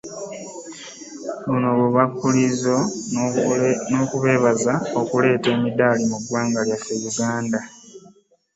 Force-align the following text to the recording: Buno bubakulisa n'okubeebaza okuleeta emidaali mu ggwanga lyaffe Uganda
Buno 1.47 1.69
bubakulisa 1.77 2.75
n'okubeebaza 3.89 4.73
okuleeta 5.01 5.47
emidaali 5.55 6.03
mu 6.11 6.17
ggwanga 6.21 6.59
lyaffe 6.67 6.93
Uganda 7.11 7.59